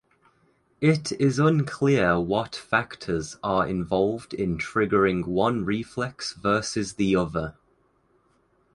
It 0.81 1.11
is 1.21 1.37
unclear 1.37 2.19
what 2.19 2.55
factors 2.55 3.37
are 3.43 3.67
involved 3.67 4.33
in 4.33 4.57
triggering 4.57 5.27
one 5.27 5.63
reflex 5.63 6.33
versus 6.33 6.93
the 6.93 7.15
other. 7.15 7.55